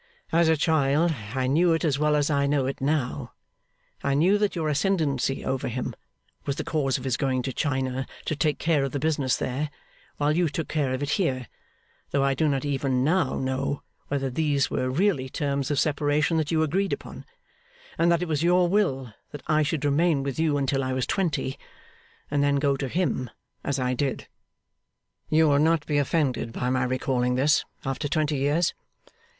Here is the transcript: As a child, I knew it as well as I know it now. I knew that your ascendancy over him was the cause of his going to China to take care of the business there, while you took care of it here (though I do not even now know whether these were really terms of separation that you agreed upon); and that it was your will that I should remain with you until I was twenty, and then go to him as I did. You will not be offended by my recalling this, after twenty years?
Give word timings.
As 0.31 0.49
a 0.49 0.57
child, 0.57 1.13
I 1.35 1.45
knew 1.45 1.73
it 1.73 1.85
as 1.85 1.99
well 1.99 2.15
as 2.15 2.31
I 2.31 2.47
know 2.47 2.65
it 2.65 2.81
now. 2.81 3.33
I 4.03 4.15
knew 4.15 4.39
that 4.39 4.55
your 4.55 4.67
ascendancy 4.67 5.45
over 5.45 5.67
him 5.67 5.93
was 6.47 6.55
the 6.55 6.63
cause 6.63 6.97
of 6.97 7.03
his 7.03 7.17
going 7.17 7.43
to 7.43 7.53
China 7.53 8.07
to 8.25 8.35
take 8.35 8.57
care 8.57 8.83
of 8.83 8.93
the 8.93 8.99
business 8.99 9.35
there, 9.37 9.69
while 10.17 10.35
you 10.35 10.49
took 10.49 10.67
care 10.67 10.95
of 10.95 11.03
it 11.03 11.11
here 11.21 11.47
(though 12.09 12.23
I 12.23 12.33
do 12.33 12.47
not 12.49 12.65
even 12.65 13.03
now 13.03 13.37
know 13.37 13.83
whether 14.07 14.31
these 14.31 14.71
were 14.71 14.89
really 14.89 15.29
terms 15.29 15.69
of 15.69 15.79
separation 15.79 16.37
that 16.37 16.49
you 16.49 16.63
agreed 16.63 16.93
upon); 16.93 17.23
and 17.95 18.11
that 18.11 18.23
it 18.23 18.27
was 18.27 18.41
your 18.41 18.67
will 18.67 19.13
that 19.29 19.43
I 19.45 19.61
should 19.61 19.85
remain 19.85 20.23
with 20.23 20.39
you 20.39 20.57
until 20.57 20.83
I 20.83 20.93
was 20.93 21.05
twenty, 21.05 21.59
and 22.31 22.43
then 22.43 22.55
go 22.55 22.75
to 22.75 22.87
him 22.87 23.29
as 23.63 23.77
I 23.77 23.93
did. 23.93 24.27
You 25.29 25.47
will 25.47 25.59
not 25.59 25.85
be 25.85 25.99
offended 25.99 26.51
by 26.51 26.71
my 26.71 26.85
recalling 26.85 27.35
this, 27.35 27.65
after 27.85 28.07
twenty 28.07 28.37
years? 28.37 28.73